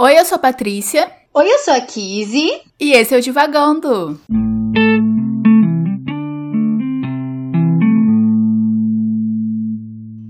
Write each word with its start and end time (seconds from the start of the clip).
Oi, 0.00 0.16
eu 0.16 0.24
sou 0.24 0.36
a 0.36 0.38
Patrícia. 0.38 1.10
Oi, 1.34 1.52
eu 1.52 1.58
sou 1.58 1.74
a 1.74 1.80
Kizzy. 1.80 2.62
E 2.78 2.92
esse 2.92 3.12
é 3.12 3.18
o 3.18 3.20
Divagando. 3.20 4.20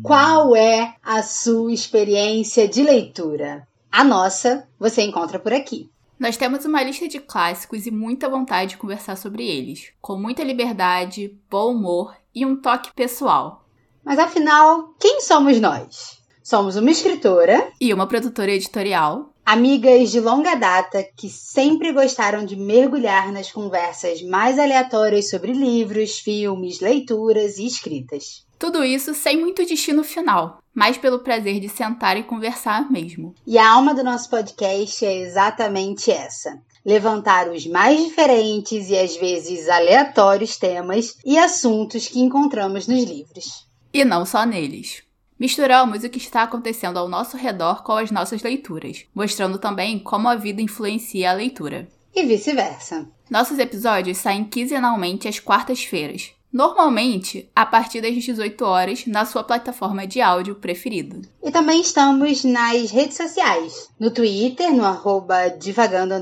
Qual 0.03 0.57
é 0.57 0.95
a 1.03 1.23
sua 1.23 1.71
experiência 1.71 2.67
de 2.67 2.83
leitura? 2.83 3.69
A 3.93 4.03
nossa 4.03 4.67
você 4.79 5.03
encontra 5.03 5.39
por 5.39 5.53
aqui. 5.53 5.91
Nós 6.19 6.39
temos 6.39 6.65
uma 6.65 6.83
lista 6.83 7.07
de 7.07 7.21
clássicos 7.21 7.87
e 7.87 7.91
muita 7.91 8.27
vontade 8.27 8.71
de 8.71 8.79
conversar 8.79 9.19
sobre 9.19 9.47
eles, 9.47 9.93
com 10.01 10.17
muita 10.17 10.43
liberdade, 10.43 11.39
bom 11.51 11.73
humor 11.73 12.17
e 12.35 12.47
um 12.47 12.57
toque 12.57 12.95
pessoal. 12.95 13.67
Mas 14.03 14.19
afinal, 14.19 14.95
quem 14.99 15.21
somos 15.21 15.61
nós? 15.61 16.17
Somos 16.43 16.77
uma 16.77 16.91
escritora 16.91 17.71
e 17.79 17.93
uma 17.93 18.07
produtora 18.07 18.51
editorial, 18.51 19.35
amigas 19.49 20.11
de 20.11 20.21
longa 20.21 20.55
data 20.57 21.03
que 21.17 21.27
sempre 21.31 21.91
gostaram 21.91 22.45
de 22.45 22.55
mergulhar 22.55 23.33
nas 23.33 23.51
conversas 23.51 24.21
mais 24.21 24.59
aleatórias 24.59 25.31
sobre 25.31 25.55
livros, 25.55 26.19
filmes, 26.19 26.81
leituras 26.81 27.57
e 27.57 27.67
escritas. 27.67 28.45
Tudo 28.59 28.85
isso 28.85 29.15
sem 29.15 29.41
muito 29.41 29.65
destino 29.65 30.05
final, 30.05 30.63
mas 30.75 30.99
pelo 30.99 31.21
prazer 31.21 31.61
de 31.61 31.69
sentar 31.71 32.19
e 32.19 32.25
conversar 32.25 32.93
mesmo. 32.93 33.35
E 33.47 33.57
a 33.57 33.71
alma 33.71 33.95
do 33.95 34.05
nosso 34.05 34.29
podcast 34.29 35.07
é 35.07 35.17
exatamente 35.23 36.11
essa: 36.11 36.61
levantar 36.85 37.49
os 37.49 37.67
mais 37.67 38.05
diferentes 38.05 38.91
e 38.91 38.99
às 38.99 39.17
vezes 39.17 39.67
aleatórios 39.67 40.59
temas 40.59 41.17
e 41.25 41.39
assuntos 41.39 42.07
que 42.07 42.21
encontramos 42.21 42.87
nos 42.87 43.03
livros. 43.03 43.67
E 43.95 44.05
não 44.05 44.27
só 44.27 44.45
neles. 44.45 45.08
Misturamos 45.39 46.03
o 46.03 46.11
que 46.11 46.19
está 46.19 46.43
acontecendo 46.43 46.99
ao 46.99 47.09
nosso 47.09 47.37
redor 47.37 47.83
com 47.83 47.93
as 47.93 48.11
nossas 48.11 48.43
leituras, 48.43 49.05
mostrando 49.15 49.59
também 49.59 49.99
como 49.99 50.29
a 50.29 50.35
vida 50.35 50.61
influencia 50.61 51.31
a 51.31 51.35
leitura. 51.35 51.89
E 52.15 52.25
vice-versa. 52.25 53.09
Nossos 53.31 53.59
episódios 53.59 54.19
saem 54.19 54.45
quinzenalmente 54.45 55.29
às 55.29 55.39
quartas-feiras, 55.39 56.33
normalmente 56.53 57.49
a 57.55 57.67
partir 57.67 58.01
das 58.01 58.15
18 58.15 58.65
horas 58.65 59.07
na 59.07 59.25
sua 59.25 59.45
plataforma 59.45 60.07
de 60.07 60.21
áudio 60.21 60.55
preferida. 60.55 61.21
E 61.43 61.51
também 61.51 61.81
estamos 61.81 62.43
nas 62.45 62.91
redes 62.91 63.17
sociais, 63.17 63.89
no 64.01 64.11
Twitter, 64.11 64.73
no 64.73 64.85
arroba 64.85 65.51
divagando 65.51 66.15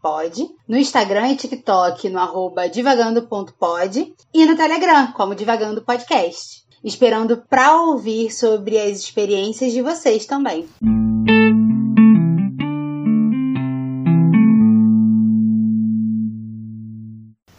pod, 0.00 0.48
no 0.66 0.78
Instagram 0.78 1.32
e 1.32 1.36
TikTok, 1.36 2.08
no 2.08 2.18
arroba 2.18 2.68
divagando.pod 2.68 4.14
e 4.32 4.46
no 4.46 4.56
Telegram, 4.56 5.12
como 5.12 5.34
Divagando 5.34 5.82
Podcast, 5.82 6.63
esperando 6.84 7.38
para 7.48 7.80
ouvir 7.80 8.30
sobre 8.30 8.78
as 8.78 8.98
experiências 8.98 9.72
de 9.72 9.80
vocês 9.80 10.26
também. 10.26 10.68